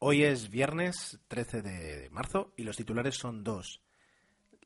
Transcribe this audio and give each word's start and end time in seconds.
Hoy 0.00 0.22
es 0.22 0.48
viernes 0.48 1.18
13 1.26 1.60
de 1.60 2.10
marzo 2.10 2.52
y 2.56 2.62
los 2.62 2.76
titulares 2.76 3.16
son 3.16 3.42
dos. 3.42 3.82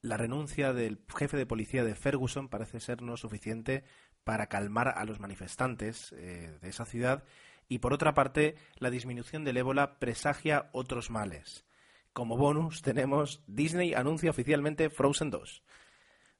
La 0.02 0.18
renuncia 0.18 0.74
del 0.74 1.02
jefe 1.08 1.38
de 1.38 1.46
policía 1.46 1.84
de 1.84 1.94
Ferguson 1.94 2.50
parece 2.50 2.80
ser 2.80 3.00
no 3.00 3.16
suficiente 3.16 3.82
para 4.24 4.48
calmar 4.48 4.88
a 4.88 5.06
los 5.06 5.20
manifestantes 5.20 6.12
eh, 6.12 6.58
de 6.60 6.68
esa 6.68 6.84
ciudad 6.84 7.24
y 7.66 7.78
por 7.78 7.94
otra 7.94 8.12
parte 8.12 8.56
la 8.76 8.90
disminución 8.90 9.42
del 9.42 9.56
ébola 9.56 9.98
presagia 9.98 10.68
otros 10.72 11.10
males. 11.10 11.64
Como 12.12 12.36
bonus 12.36 12.82
tenemos 12.82 13.42
Disney 13.46 13.94
anuncia 13.94 14.28
oficialmente 14.28 14.90
Frozen 14.90 15.30
2. 15.30 15.62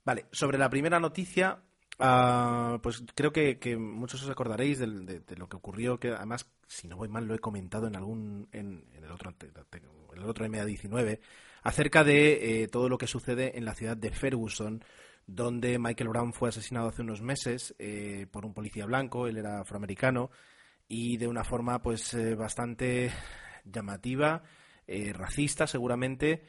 Vale, 0.05 0.27
sobre 0.33 0.59
la 0.59 0.69
primera 0.69 1.01
noticia, 1.01 1.63
ah, 2.03 2.79
pues 2.83 3.03
creo 3.15 3.33
que, 3.33 3.77
muchos 3.77 4.23
os 4.23 4.31
acordaréis 4.31 4.79
de, 4.79 4.87
lo 5.37 5.49
que 5.49 5.57
ocurrió, 5.57 5.99
que 5.99 6.11
además, 6.11 6.51
si 6.67 6.89
no 6.89 6.97
voy 6.97 7.09
mal, 7.09 7.27
lo 7.27 7.35
he 7.35 7.39
comentado 7.39 7.87
en 7.87 7.97
algún 7.97 8.49
en, 8.53 8.85
el 8.95 9.11
otro 9.11 9.33
en 9.41 10.19
el 10.19 10.29
otro 10.29 10.47
MA19, 10.47 11.21
acerca 11.63 12.05
de 12.05 12.63
eh, 12.63 12.69
todo 12.69 12.89
lo 12.89 12.99
que 12.99 13.07
sucede 13.07 13.57
en 13.57 13.65
la 13.65 13.75
ciudad 13.75 13.97
de 13.97 14.11
Ferguson, 14.11 14.85
donde 15.27 15.79
Michael 15.79 16.11
Brown 16.11 16.33
fue 16.33 16.49
asesinado 16.49 16.89
hace 16.89 17.03
unos 17.03 17.23
meses 17.23 17.75
eh, 17.79 18.27
por 18.31 18.45
un 18.45 18.53
policía 18.53 18.87
blanco, 18.87 19.27
él 19.27 19.39
era 19.39 19.61
afroamericano, 19.61 20.31
y 20.89 21.17
de 21.17 21.29
una 21.29 21.45
forma 21.45 21.81
pues 21.81 22.13
eh, 22.15 22.35
bastante 22.35 23.13
llamativa, 23.65 24.43
racista 25.15 25.67
seguramente, 25.67 26.43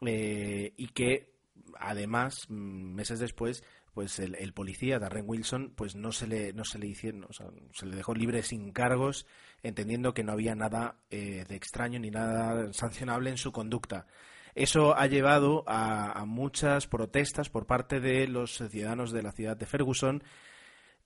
y 0.00 0.88
que 0.88 1.36
además, 1.78 2.46
mm, 2.48 2.94
meses 2.94 3.18
después, 3.18 3.62
pues 3.96 4.18
el, 4.18 4.52
policía 4.52 4.98
Darren 4.98 5.24
Wilson 5.26 5.72
pues 5.74 5.96
no 5.96 6.12
se 6.12 6.26
le 6.26 6.52
no 6.52 6.66
se 6.66 6.78
le 6.78 6.86
hicieron 6.86 7.26
se 7.72 7.86
le 7.86 7.96
dejó 7.96 8.12
libre 8.12 8.42
sin 8.42 8.70
cargos 8.70 9.26
entendiendo 9.62 10.12
que 10.12 10.22
no 10.22 10.32
había 10.32 10.54
nada 10.54 10.98
eh, 11.08 11.46
de 11.48 11.56
extraño 11.56 11.98
ni 11.98 12.10
nada 12.10 12.70
sancionable 12.74 13.30
en 13.30 13.38
su 13.38 13.52
conducta. 13.52 14.06
Eso 14.54 14.94
ha 14.94 15.06
llevado 15.06 15.64
a, 15.66 16.26
muchas 16.26 16.86
protestas 16.86 17.48
por 17.48 17.66
parte 17.66 17.98
de 17.98 18.28
los 18.28 18.58
ciudadanos 18.68 19.12
de 19.12 19.22
la 19.22 19.32
ciudad 19.32 19.56
de 19.56 19.64
Ferguson 19.64 20.22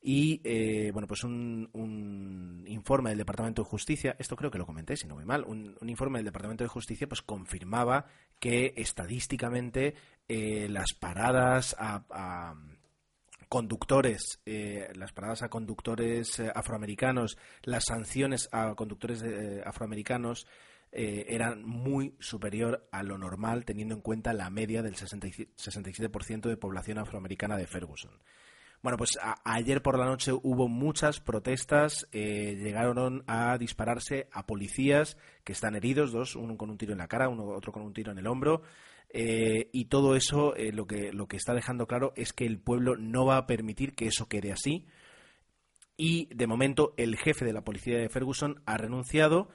y 0.02 0.41
eh, 0.42 0.91
bueno 0.92 1.06
pues 1.06 1.22
un, 1.22 2.64
informe 2.66 3.10
del 3.10 3.19
Departamento 3.19 3.62
de 3.62 3.69
Justicia 3.69 4.16
esto 4.19 4.34
creo 4.34 4.50
que 4.50 4.58
lo 4.58 4.66
comenté 4.66 4.97
si 4.97 5.06
no 5.06 5.14
voy 5.14 5.27
mal 5.27 5.44
un, 5.44 5.77
informe 5.82 6.19
del 6.19 6.25
Departamento 6.25 6.64
de 6.64 6.69
Justicia 6.69 7.06
pues 7.06 7.22
confirmaba 7.22 8.06
que 8.41 8.72
estadísticamente 8.77 9.94
eh, 10.27 10.69
las 10.70 10.94
paradas 10.94 11.77
a, 11.78 12.54
conductores 13.50 14.40
eh, 14.46 14.90
las 14.94 15.12
paradas 15.12 15.42
a 15.42 15.50
conductores 15.50 16.40
afroamericanos 16.54 17.36
las 17.62 17.84
sanciones 17.84 18.48
a 18.52 18.74
conductores 18.74 19.22
afroamericanos 19.66 20.46
eran 20.92 21.62
muy 21.62 22.16
superior 22.18 22.88
a 22.90 23.02
lo 23.02 23.18
normal 23.18 23.64
teniendo 23.64 23.94
en 23.94 24.00
cuenta 24.00 24.32
la 24.32 24.50
media 24.50 24.82
del 24.82 24.96
67% 24.96 26.48
de 26.48 26.56
población 26.56 26.98
afroamericana 26.98 27.56
de 27.56 27.66
Ferguson 27.66 28.12
bueno, 28.82 28.96
pues 28.96 29.18
ayer 29.44 29.82
por 29.82 29.98
la 29.98 30.06
noche 30.06 30.32
hubo 30.32 30.66
muchas 30.66 31.20
protestas, 31.20 32.08
eh, 32.12 32.56
llegaron 32.58 33.24
a 33.26 33.58
dispararse 33.58 34.28
a 34.32 34.46
policías 34.46 35.18
que 35.44 35.52
están 35.52 35.76
heridos, 35.76 36.12
dos, 36.12 36.34
uno 36.34 36.56
con 36.56 36.70
un 36.70 36.78
tiro 36.78 36.92
en 36.92 36.98
la 36.98 37.08
cara, 37.08 37.28
uno 37.28 37.44
otro 37.48 37.72
con 37.72 37.82
un 37.82 37.92
tiro 37.92 38.10
en 38.10 38.18
el 38.18 38.26
hombro. 38.26 38.62
Eh, 39.12 39.70
y 39.72 39.86
todo 39.86 40.14
eso 40.14 40.55
eh, 40.55 40.72
lo, 40.72 40.86
que, 40.86 41.12
lo 41.12 41.27
que 41.27 41.36
está 41.36 41.53
dejando 41.53 41.86
claro 41.86 42.12
es 42.16 42.33
que 42.33 42.47
el 42.47 42.61
pueblo 42.61 42.97
no 42.97 43.27
va 43.27 43.36
a 43.36 43.47
permitir 43.47 43.94
que 43.94 44.06
eso 44.06 44.28
quede 44.28 44.53
así. 44.53 44.86
Y 45.97 46.33
de 46.34 46.47
momento 46.47 46.94
el 46.97 47.16
jefe 47.16 47.44
de 47.44 47.53
la 47.53 47.64
policía 47.64 47.98
de 47.98 48.08
Ferguson 48.08 48.62
ha 48.66 48.78
renunciado 48.78 49.48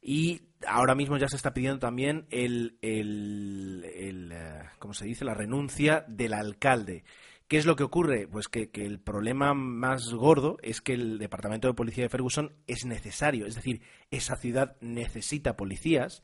y 0.00 0.42
ahora 0.66 0.94
mismo 0.94 1.16
ya 1.16 1.28
se 1.28 1.36
está 1.36 1.54
pidiendo 1.54 1.78
también 1.78 2.26
el, 2.30 2.78
el, 2.82 3.84
el 3.94 4.32
¿cómo 4.78 4.94
se 4.94 5.04
dice? 5.04 5.24
la 5.24 5.34
renuncia 5.34 6.04
del 6.08 6.32
alcalde. 6.32 7.04
¿Qué 7.52 7.58
es 7.58 7.66
lo 7.66 7.76
que 7.76 7.84
ocurre? 7.84 8.26
Pues 8.26 8.48
que, 8.48 8.70
el 8.72 8.98
problema 8.98 9.52
más 9.52 10.10
gordo 10.14 10.56
es 10.62 10.80
que 10.80 10.94
el 10.94 11.18
Departamento 11.18 11.68
de 11.68 11.74
Policía 11.74 12.04
de 12.04 12.08
Ferguson 12.08 12.54
es 12.66 12.86
necesario, 12.86 13.44
es 13.44 13.54
decir, 13.54 13.82
esa 14.10 14.36
ciudad 14.36 14.76
necesita 14.80 15.54
policías 15.54 16.22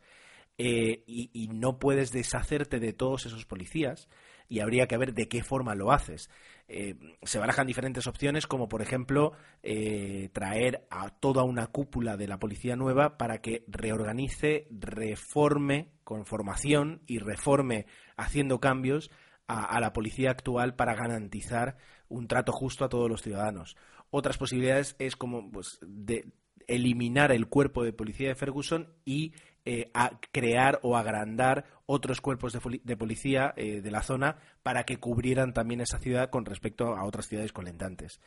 eh, 0.61 1.05
y, 1.07 1.49
no 1.53 1.79
puedes 1.79 2.11
deshacerte 2.11 2.81
de 2.81 2.93
todos 2.93 3.27
esos 3.27 3.47
policías 3.47 4.09
y 4.49 4.59
habría 4.59 4.89
que 4.89 4.97
ver 4.97 5.15
de 5.15 5.29
qué 5.29 5.45
forma 5.45 5.77
lo 5.77 5.93
haces. 5.93 6.31
Eh, 6.67 6.97
se 7.23 7.39
barajan 7.39 7.69
diferentes 7.69 8.09
opciones, 8.09 8.49
como 8.49 8.69
por 8.69 8.83
ejemplo 8.83 9.33
eh, 9.63 10.31
traer 10.33 10.87
a 10.91 11.11
toda 11.11 11.45
una 11.45 11.69
cúpula 11.69 12.17
de 12.17 12.27
la 12.27 12.41
policía 12.41 12.75
nueva 12.75 13.17
para 13.19 13.41
que 13.41 13.65
reorganice, 13.69 14.67
reforme 14.73 15.93
con 16.03 16.27
formación 16.27 17.03
y 17.07 17.19
reforme 17.19 17.87
haciendo 18.17 18.59
cambios 18.59 19.13
a, 19.47 19.81
la 19.81 19.93
policía 19.93 20.31
actual 20.31 20.75
para 20.75 20.95
garantizar 20.95 21.77
un 22.09 22.27
trato 22.27 22.53
justo 22.53 22.85
a 22.85 22.89
todos 22.89 23.09
los 23.09 23.23
ciudadanos. 23.23 23.77
Otras 24.11 24.39
posibilidades 24.39 24.97
es 24.99 25.17
como 25.17 25.51
pues, 25.51 25.79
de 25.83 26.33
eliminar 26.69 27.33
el 27.33 27.49
cuerpo 27.49 27.83
de 27.83 27.93
policía 27.93 28.29
de 28.29 28.35
Ferguson 28.35 28.93
y 29.05 29.33
eh, 29.65 29.91
a 29.93 30.21
crear 30.33 30.79
o 30.83 30.97
agrandar 30.97 31.65
otros 31.87 32.21
cuerpos 32.21 32.53
de, 32.53 32.97
policía 32.97 33.53
eh, 33.57 33.81
de 33.81 33.91
la 33.91 34.03
zona 34.03 34.37
para 34.63 34.85
que 34.85 34.99
cubrieran 34.99 35.53
también 35.53 35.81
esa 35.81 35.99
ciudad 35.99 36.31
con 36.31 36.45
respecto 36.45 36.95
a 36.97 37.05
otras 37.05 37.27
ciudades 37.27 37.53
colindantes. 37.53 38.21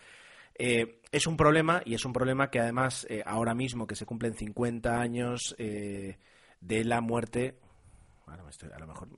Eh, 0.60 1.02
es 1.12 1.28
un 1.28 1.38
problema 1.38 1.82
y 1.86 1.94
es 1.94 2.06
un 2.06 2.14
problema 2.14 2.50
que 2.50 2.60
además 2.60 3.08
ahora 3.26 3.56
mismo 3.56 3.88
que 3.88 3.96
se 3.96 4.06
cumplen 4.06 4.34
50 4.34 5.00
años 5.00 5.56
de 5.58 6.84
la 6.84 7.02
muerte, 7.02 7.58
a 8.28 8.80
lo 8.80 8.88
mejor 8.88 9.10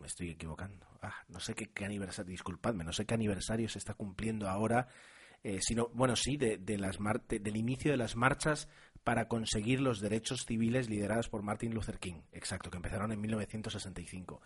me 0.00 0.06
estoy 0.06 0.30
equivocando. 0.30 0.86
Ah, 1.02 1.14
no 1.28 1.40
sé 1.40 1.54
qué, 1.54 1.84
aniversario, 1.84 2.30
disculpadme, 2.30 2.84
no 2.84 2.92
sé 2.92 3.04
qué 3.04 3.14
aniversario 3.14 3.68
se 3.68 3.78
está 3.78 3.94
cumpliendo 3.94 4.48
ahora, 4.48 4.88
eh, 5.42 5.58
sino, 5.60 5.88
bueno, 5.94 6.16
sí, 6.16 6.36
de, 6.36 6.58
las 6.78 6.98
del 7.28 7.56
inicio 7.56 7.90
de 7.90 7.96
las 7.96 8.16
marchas 8.16 8.68
para 9.04 9.28
conseguir 9.28 9.80
los 9.80 10.00
derechos 10.00 10.44
civiles 10.46 10.88
lideradas 10.90 11.28
por 11.28 11.42
Martin 11.42 11.72
Luther 11.72 11.98
King, 11.98 12.22
exacto, 12.32 12.70
que 12.70 12.76
empezaron 12.76 13.12
en 13.12 13.20
1965 13.20 14.40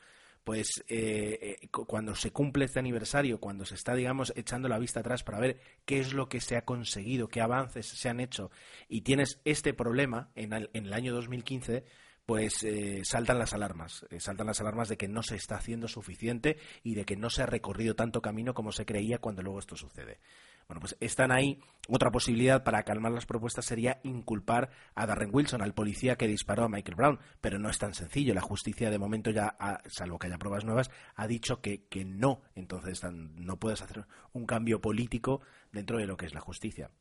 pues 0.44 0.82
eh, 0.88 1.58
eh, 1.62 1.68
cuando 1.68 2.14
se 2.14 2.30
cumple 2.30 2.64
este 2.64 2.78
aniversario, 2.78 3.40
cuando 3.40 3.66
se 3.66 3.74
está, 3.74 3.94
digamos, 3.94 4.32
echando 4.36 4.68
la 4.68 4.78
vista 4.78 5.00
atrás 5.00 5.22
para 5.22 5.38
ver 5.38 5.60
qué 5.84 6.00
es 6.00 6.14
lo 6.14 6.30
que 6.30 6.40
se 6.40 6.56
ha 6.56 6.64
conseguido, 6.64 7.28
qué 7.28 7.42
avances 7.42 7.86
se 7.86 8.08
han 8.08 8.20
hecho, 8.20 8.50
y 8.88 9.02
tienes 9.02 9.40
este 9.44 9.74
problema 9.74 10.30
en 10.34 10.52
el, 10.52 10.92
año 10.94 11.12
2015, 11.12 11.84
pues 12.24 12.64
saltan 13.02 13.38
las 13.38 13.52
alarmas, 13.52 14.06
saltan 14.18 14.46
las 14.46 14.60
alarmas 14.60 14.88
de 14.88 14.96
que 14.96 15.08
no 15.08 15.22
se 15.22 15.36
está 15.36 15.56
haciendo 15.56 15.88
suficiente 15.88 16.58
y 16.82 16.94
de 16.94 17.04
que 17.04 17.16
no 17.16 17.28
se 17.28 17.42
ha 17.42 17.46
recorrido 17.46 17.94
tanto 17.94 18.22
camino 18.22 18.54
como 18.54 18.72
se 18.72 18.86
creía 18.86 19.18
cuando 19.18 19.42
luego 19.42 19.58
esto 19.58 19.76
sucede. 19.76 20.20
Bueno, 20.70 20.82
pues 20.82 20.96
están 21.00 21.32
ahí. 21.32 21.58
Otra 21.88 22.12
posibilidad 22.12 22.62
para 22.62 22.84
calmar 22.84 23.10
las 23.10 23.26
propuestas 23.26 23.64
sería 23.64 23.98
inculpar 24.04 24.70
a 24.94 25.04
Darren 25.04 25.30
Wilson, 25.32 25.62
al 25.62 25.74
policía 25.74 26.14
que 26.14 26.28
disparó 26.28 26.62
a 26.62 26.68
Michael 26.68 26.94
Brown, 26.94 27.18
pero 27.40 27.58
no 27.58 27.68
es 27.68 27.78
tan 27.78 27.92
sencillo. 27.92 28.34
La 28.34 28.40
justicia 28.40 28.88
de 28.88 28.96
momento 28.96 29.32
ya, 29.32 29.56
salvo 29.88 30.20
que 30.20 30.28
haya 30.28 30.38
pruebas 30.38 30.64
nuevas, 30.64 30.92
ha 31.16 31.26
dicho 31.26 31.60
que, 31.60 31.88
que 31.88 32.04
no. 32.04 32.42
Entonces 32.54 33.02
no 33.02 33.58
puedes 33.58 33.82
hacer 33.82 34.06
un 34.32 34.46
cambio 34.46 34.80
político 34.80 35.40
dentro 35.72 35.98
de 35.98 36.06
lo 36.06 36.16
que 36.16 36.26
es 36.26 36.34
la 36.34 36.40
justicia. 36.40 36.92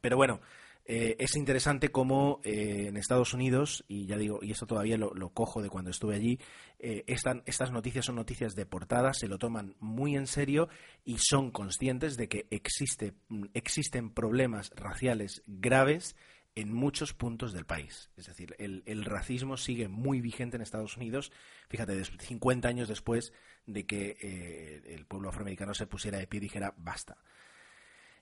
Pero 0.00 0.16
bueno, 0.16 0.40
eh, 0.86 1.16
es 1.18 1.34
interesante 1.36 1.90
cómo 1.90 2.40
eh, 2.44 2.86
en 2.88 2.98
Estados 2.98 3.32
Unidos, 3.32 3.84
y 3.88 4.04
ya 4.04 4.18
digo, 4.18 4.40
y 4.42 4.50
esto 4.50 4.66
todavía 4.66 4.98
lo, 4.98 5.30
cojo 5.30 5.62
de 5.62 5.70
cuando 5.70 5.90
estuve 5.90 6.14
allí, 6.14 6.38
eh, 6.78 7.04
estas 7.06 7.70
noticias 7.70 8.04
son 8.04 8.16
noticias 8.16 8.54
de 8.54 8.66
portada, 8.66 9.14
se 9.14 9.26
lo 9.26 9.38
toman 9.38 9.76
muy 9.80 10.14
en 10.14 10.26
serio 10.26 10.68
y 11.04 11.16
son 11.18 11.50
conscientes 11.50 12.18
de 12.18 12.28
que 12.28 12.46
existe, 12.50 13.14
existen 13.54 14.10
problemas 14.10 14.70
raciales 14.76 15.42
graves 15.46 16.16
en 16.54 16.72
muchos 16.72 17.14
puntos 17.14 17.54
del 17.54 17.64
país. 17.64 18.10
Es 18.16 18.26
decir, 18.26 18.54
el, 18.58 19.04
racismo 19.06 19.56
sigue 19.56 19.88
muy 19.88 20.20
vigente 20.20 20.56
en 20.56 20.62
Estados 20.62 20.98
Unidos, 20.98 21.32
fíjate, 21.68 22.04
50 22.04 22.68
años 22.68 22.88
después 22.88 23.32
de 23.66 23.86
que 23.86 24.82
el 24.86 25.06
pueblo 25.06 25.30
afroamericano 25.30 25.72
se 25.72 25.86
pusiera 25.86 26.18
de 26.18 26.26
pie 26.26 26.38
y 26.38 26.42
dijera 26.42 26.74
basta. 26.76 27.16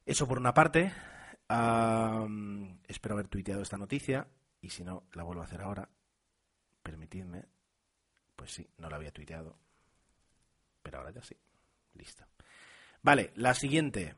Eso 0.07 0.27
por 0.27 0.39
una 0.39 0.55
parte 0.55 0.93
espero 1.49 3.15
haber 3.15 3.29
tuiteado 3.29 3.63
esta 3.63 3.77
noticia 3.77 4.29
y 4.61 4.71
si 4.71 4.85
no, 4.85 5.05
la 5.13 5.25
vuelvo 5.25 5.43
a 5.43 5.45
hacer 5.45 5.61
ahora. 5.61 5.89
Permitidme. 6.83 7.45
Pues 8.37 8.53
sí, 8.53 8.69
no 8.79 8.89
la 8.89 8.97
había 8.97 9.13
tuiteado. 9.13 9.59
Pero 10.83 10.99
ahora 10.99 11.11
ya 11.11 11.23
sí. 11.23 11.37
Listo. 11.95 12.25
Vale, 13.03 13.33
la 13.35 13.55
siguiente. 13.55 14.15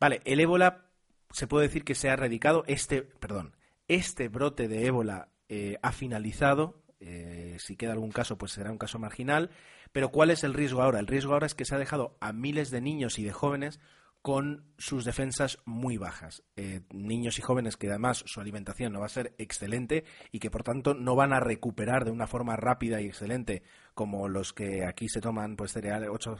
Vale, 0.00 0.22
el 0.24 0.40
ébola 0.40 0.86
se 1.32 1.46
puede 1.46 1.66
decir 1.66 1.84
que 1.84 1.94
se 1.94 2.08
ha 2.08 2.14
erradicado. 2.14 2.64
Este, 2.66 3.02
perdón, 3.02 3.56
este 3.88 4.28
brote 4.28 4.68
de 4.68 4.86
ébola 4.86 5.28
eh, 5.48 5.78
ha 5.82 5.92
finalizado. 5.92 6.82
Eh, 7.00 7.56
si 7.60 7.76
queda 7.76 7.92
algún 7.92 8.12
caso, 8.12 8.38
pues 8.38 8.52
será 8.52 8.70
un 8.70 8.78
caso 8.78 8.98
marginal. 8.98 9.50
Pero 9.92 10.10
¿cuál 10.10 10.30
es 10.30 10.44
el 10.44 10.54
riesgo 10.54 10.82
ahora? 10.82 11.00
El 11.00 11.06
riesgo 11.06 11.32
ahora 11.32 11.46
es 11.46 11.54
que 11.54 11.64
se 11.64 11.74
ha 11.74 11.78
dejado 11.78 12.16
a 12.20 12.32
miles 12.32 12.70
de 12.70 12.80
niños 12.80 13.18
y 13.18 13.24
de 13.24 13.32
jóvenes 13.32 13.80
con 14.28 14.74
sus 14.76 15.06
defensas 15.06 15.56
muy 15.64 15.96
bajas. 15.96 16.42
Eh, 16.54 16.82
niños 16.90 17.38
y 17.38 17.40
jóvenes 17.40 17.78
que 17.78 17.88
además 17.88 18.22
su 18.26 18.42
alimentación 18.42 18.92
no 18.92 19.00
va 19.00 19.06
a 19.06 19.08
ser 19.08 19.34
excelente 19.38 20.04
y 20.32 20.38
que 20.38 20.50
por 20.50 20.64
tanto 20.64 20.92
no 20.92 21.16
van 21.16 21.32
a 21.32 21.40
recuperar 21.40 22.04
de 22.04 22.10
una 22.10 22.26
forma 22.26 22.54
rápida 22.54 23.00
y 23.00 23.06
excelente 23.06 23.62
como 23.94 24.28
los 24.28 24.52
que 24.52 24.84
aquí 24.84 25.08
se 25.08 25.22
toman 25.22 25.56
pues 25.56 25.72
cereales, 25.72 26.10
ocho, 26.12 26.36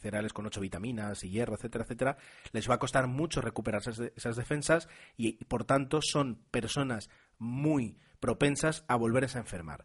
cereales 0.00 0.32
con 0.32 0.46
ocho 0.46 0.62
vitaminas 0.62 1.22
y 1.22 1.28
hierro, 1.28 1.56
etcétera, 1.56 1.84
etcétera, 1.84 2.16
les 2.52 2.66
va 2.66 2.76
a 2.76 2.78
costar 2.78 3.08
mucho 3.08 3.42
recuperar 3.42 3.82
esas, 3.82 4.36
defensas 4.36 4.88
y, 5.18 5.44
por 5.44 5.64
tanto 5.64 6.00
son 6.00 6.46
personas 6.50 7.10
muy 7.36 7.98
propensas 8.20 8.86
a 8.88 8.96
volverse 8.96 9.36
a 9.36 9.42
enfermar. 9.42 9.84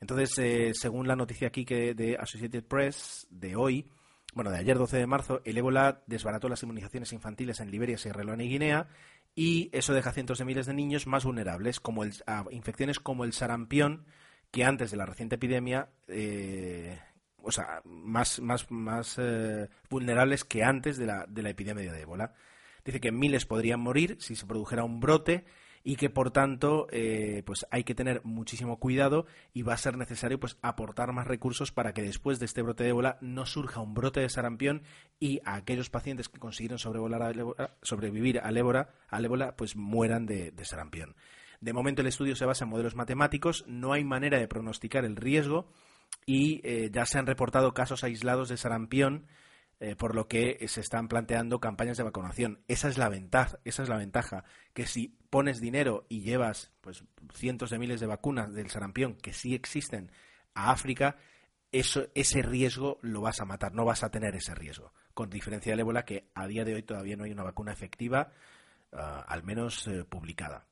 Entonces, 0.00 0.38
eh, 0.38 0.70
según 0.74 1.08
la 1.08 1.16
noticia 1.16 1.48
aquí 1.48 1.64
que 1.64 1.94
de 1.94 2.16
Associated 2.18 2.62
Press 2.62 3.26
de 3.30 3.56
hoy, 3.56 3.90
bueno, 4.32 4.50
de 4.50 4.58
ayer 4.58 4.78
12 4.78 4.96
de 4.96 5.06
marzo, 5.06 5.42
el 5.44 5.58
ébola 5.58 6.02
desbarató 6.06 6.48
las 6.48 6.62
inmunizaciones 6.62 7.12
infantiles 7.12 7.60
en 7.60 7.70
Liberia, 7.70 7.98
Sierra 7.98 8.24
Leona 8.24 8.44
y 8.44 8.48
Guinea 8.48 8.88
y 9.34 9.70
eso 9.72 9.94
deja 9.94 10.12
cientos 10.12 10.38
de 10.38 10.44
miles 10.44 10.66
de 10.66 10.74
niños 10.74 11.06
más 11.06 11.24
vulnerables 11.24 11.80
como 11.80 12.04
a 12.26 12.44
infecciones 12.50 12.98
como 12.98 13.24
el 13.24 13.32
sarampión 13.32 14.04
que 14.50 14.64
antes 14.64 14.90
de 14.90 14.96
la 14.98 15.06
reciente 15.06 15.36
epidemia, 15.36 15.88
eh, 16.08 16.98
o 17.42 17.50
sea, 17.50 17.80
más, 17.84 18.40
más, 18.40 18.70
más 18.70 19.16
eh, 19.18 19.68
vulnerables 19.88 20.44
que 20.44 20.62
antes 20.62 20.98
de 20.98 21.06
la, 21.06 21.24
de 21.26 21.42
la 21.42 21.50
epidemia 21.50 21.90
de 21.90 22.02
ébola. 22.02 22.34
Dice 22.84 23.00
que 23.00 23.12
miles 23.12 23.46
podrían 23.46 23.80
morir 23.80 24.16
si 24.20 24.36
se 24.36 24.46
produjera 24.46 24.84
un 24.84 25.00
brote 25.00 25.44
y 25.84 25.96
que 25.96 26.10
por 26.10 26.30
tanto 26.30 26.86
eh, 26.90 27.42
pues 27.44 27.66
hay 27.70 27.84
que 27.84 27.94
tener 27.94 28.20
muchísimo 28.24 28.78
cuidado 28.78 29.26
y 29.52 29.62
va 29.62 29.74
a 29.74 29.78
ser 29.78 29.96
necesario 29.96 30.38
pues 30.38 30.56
aportar 30.62 31.12
más 31.12 31.26
recursos 31.26 31.72
para 31.72 31.92
que 31.92 32.02
después 32.02 32.38
de 32.38 32.46
este 32.46 32.62
brote 32.62 32.84
de 32.84 32.90
ébola 32.90 33.18
no 33.20 33.46
surja 33.46 33.80
un 33.80 33.94
brote 33.94 34.20
de 34.20 34.28
sarampión 34.28 34.82
y 35.18 35.40
a 35.44 35.54
aquellos 35.54 35.90
pacientes 35.90 36.28
que 36.28 36.38
consiguieron 36.38 36.78
sobrevivir 36.78 38.40
al 38.40 38.56
ébola, 38.56 38.90
al 39.08 39.24
ébola 39.24 39.56
pues 39.56 39.76
mueran 39.76 40.26
de, 40.26 40.52
sarampión. 40.62 41.16
De 41.60 41.72
momento 41.72 42.02
el 42.02 42.08
estudio 42.08 42.36
se 42.36 42.46
basa 42.46 42.64
en 42.64 42.70
modelos 42.70 42.94
matemáticos, 42.94 43.64
no 43.66 43.92
hay 43.92 44.04
manera 44.04 44.38
de 44.38 44.48
pronosticar 44.48 45.04
el 45.04 45.16
riesgo 45.16 45.68
y 46.26 46.60
eh, 46.64 46.90
ya 46.92 47.06
se 47.06 47.18
han 47.18 47.26
reportado 47.26 47.74
casos 47.74 48.04
aislados 48.04 48.48
de 48.48 48.56
sarampión 48.56 49.26
eh, 49.82 49.96
por 49.96 50.14
lo 50.14 50.28
que 50.28 50.64
se 50.68 50.80
están 50.80 51.08
planteando 51.08 51.58
campañas 51.58 51.96
de 51.96 52.04
vacunación. 52.04 52.60
Esa 52.68 52.88
es 52.88 52.98
la 52.98 53.08
ventaja, 53.08 53.58
esa 53.64 53.82
es 53.82 53.88
la 53.88 53.96
ventaja, 53.96 54.44
que 54.74 54.86
si 54.86 55.08
pones 55.28 55.60
dinero 55.60 56.06
y 56.08 56.20
llevas 56.20 56.70
pues 56.82 57.02
cientos 57.34 57.70
de 57.70 57.80
miles 57.80 57.98
de 57.98 58.06
vacunas 58.06 58.54
del 58.54 58.70
sarampión 58.70 59.16
que 59.16 59.32
sí 59.32 59.56
existen 59.56 60.12
a 60.54 60.70
África, 60.70 61.16
eso, 61.72 62.06
ese 62.14 62.42
riesgo 62.42 63.00
lo 63.02 63.22
vas 63.22 63.40
a 63.40 63.44
matar, 63.44 63.74
no 63.74 63.84
vas 63.84 64.04
a 64.04 64.12
tener 64.12 64.36
ese 64.36 64.54
riesgo. 64.54 64.92
Con 65.14 65.30
diferencia 65.30 65.72
del 65.72 65.80
ébola, 65.80 66.04
que 66.04 66.30
a 66.32 66.46
día 66.46 66.64
de 66.64 66.74
hoy 66.74 66.84
todavía 66.84 67.16
no 67.16 67.24
hay 67.24 67.32
una 67.32 67.42
vacuna 67.42 67.72
efectiva, 67.72 68.30
ah, 68.92 69.24
al 69.26 69.42
menos 69.42 69.88
eh, 69.88 70.04
publicada. 70.04 70.64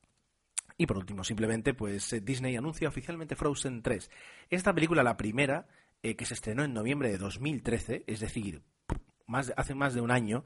Y 0.77 0.85
por 0.85 0.97
último, 0.97 1.25
simplemente, 1.25 1.73
pues 1.73 2.13
eh, 2.13 2.21
Disney 2.21 2.55
anuncia 2.55 2.87
oficialmente 2.87 3.35
Frozen 3.35 3.81
3. 3.81 4.09
Esta 4.49 4.73
película, 4.73 5.03
la 5.03 5.17
primera, 5.17 5.67
que 6.01 6.25
se 6.25 6.33
estrenó 6.33 6.63
en 6.63 6.73
noviembre 6.73 7.11
de 7.11 7.17
2013, 7.19 8.05
es 8.07 8.21
decir, 8.21 8.63
hace 9.55 9.75
más 9.75 9.93
de 9.93 10.01
un 10.01 10.11
año, 10.11 10.43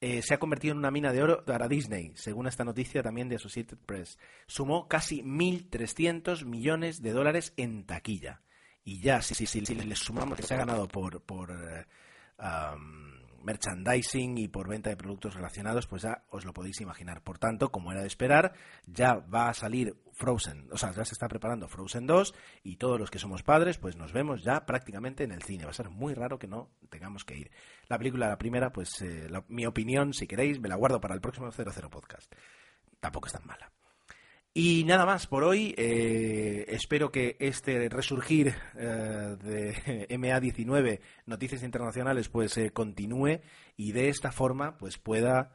eh, 0.00 0.22
se 0.22 0.34
ha 0.34 0.38
convertido 0.38 0.72
en 0.72 0.78
una 0.78 0.92
mina 0.92 1.12
de 1.12 1.22
oro 1.22 1.44
para 1.44 1.66
Disney, 1.66 2.12
según 2.14 2.46
esta 2.46 2.64
noticia 2.64 3.02
también 3.02 3.28
de 3.28 3.36
Associated 3.36 3.78
Press. 3.78 4.18
Sumó 4.46 4.86
casi 4.86 5.22
1.300 5.22 6.44
millones 6.44 7.02
de 7.02 7.12
dólares 7.12 7.52
en 7.56 7.84
taquilla. 7.84 8.42
Y 8.84 9.00
ya, 9.00 9.22
si, 9.22 9.34
si, 9.34 9.46
si, 9.46 9.60
les 9.74 9.98
sumamos 9.98 10.36
que 10.36 10.44
se 10.44 10.54
ha 10.54 10.58
ganado 10.58 10.86
por, 10.86 11.20
por 11.22 11.50
eh, 11.50 11.84
merchandising 13.42 14.38
y 14.38 14.48
por 14.48 14.68
venta 14.68 14.90
de 14.90 14.96
productos 14.96 15.34
relacionados, 15.34 15.86
pues 15.86 16.02
ya 16.02 16.24
os 16.30 16.44
lo 16.44 16.52
podéis 16.52 16.80
imaginar. 16.80 17.22
Por 17.22 17.38
tanto, 17.38 17.70
como 17.70 17.92
era 17.92 18.00
de 18.00 18.06
esperar, 18.06 18.52
ya 18.86 19.14
va 19.14 19.48
a 19.48 19.54
salir 19.54 19.96
Frozen, 20.12 20.68
o 20.72 20.76
sea, 20.76 20.90
ya 20.92 21.04
se 21.04 21.14
está 21.14 21.28
preparando 21.28 21.68
Frozen 21.68 22.06
2 22.06 22.34
y 22.64 22.76
todos 22.76 22.98
los 22.98 23.10
que 23.10 23.20
somos 23.20 23.42
padres, 23.42 23.78
pues 23.78 23.96
nos 23.96 24.12
vemos 24.12 24.42
ya 24.42 24.66
prácticamente 24.66 25.24
en 25.24 25.32
el 25.32 25.42
cine. 25.42 25.64
Va 25.64 25.70
a 25.70 25.74
ser 25.74 25.90
muy 25.90 26.14
raro 26.14 26.38
que 26.38 26.48
no 26.48 26.70
tengamos 26.90 27.24
que 27.24 27.36
ir. 27.36 27.50
La 27.88 27.98
película, 27.98 28.28
la 28.28 28.38
primera, 28.38 28.70
pues 28.72 29.00
eh, 29.02 29.28
mi 29.48 29.66
opinión, 29.66 30.12
si 30.12 30.26
queréis, 30.26 30.60
me 30.60 30.68
la 30.68 30.76
guardo 30.76 31.00
para 31.00 31.14
el 31.14 31.20
próximo 31.20 31.50
00 31.50 31.88
Podcast. 31.88 32.32
Tampoco 33.00 33.28
es 33.28 33.32
tan 33.32 33.46
mala. 33.46 33.70
Y 34.60 34.82
nada 34.82 35.06
más 35.06 35.28
por 35.28 35.44
hoy. 35.44 35.72
Eh, 35.78 36.64
espero 36.66 37.12
que 37.12 37.36
este 37.38 37.88
resurgir 37.88 38.56
eh, 38.74 39.36
de 39.40 40.08
MA19, 40.10 40.98
Noticias 41.26 41.62
Internacionales, 41.62 42.28
pues 42.28 42.58
eh, 42.58 42.72
continúe 42.72 43.40
y 43.76 43.92
de 43.92 44.08
esta 44.08 44.32
forma 44.32 44.76
pues 44.76 44.98
pueda 44.98 45.52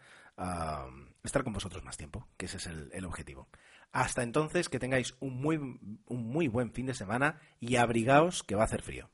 estar 1.22 1.44
con 1.44 1.52
vosotros 1.52 1.84
más 1.84 1.98
tiempo, 1.98 2.30
que 2.38 2.46
ese 2.46 2.56
es 2.56 2.68
el, 2.68 3.04
objetivo. 3.04 3.50
Hasta 3.92 4.24
entonces, 4.24 4.70
que 4.70 4.80
tengáis 4.80 5.18
un 5.20 5.36
muy, 5.42 5.58
un 5.58 6.26
muy 6.26 6.48
buen 6.48 6.72
fin 6.72 6.86
de 6.86 6.94
semana 6.94 7.42
y 7.60 7.76
abrigaos 7.76 8.42
que 8.42 8.56
va 8.56 8.62
a 8.62 8.66
hacer 8.68 8.84
frío. 8.84 9.10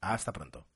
Hasta 0.00 0.32
pronto. 0.32 0.66